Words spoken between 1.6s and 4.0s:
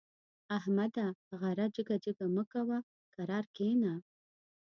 جګه جګه مه کوه؛ کرار کېنه.